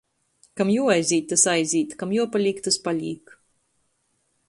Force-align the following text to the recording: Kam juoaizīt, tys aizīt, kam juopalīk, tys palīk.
Kam 0.61 0.71
juoaizīt, 0.75 1.27
tys 1.33 1.45
aizīt, 1.53 1.95
kam 2.01 2.17
juopalīk, 2.17 2.65
tys 2.69 2.83
palīk. 2.89 3.39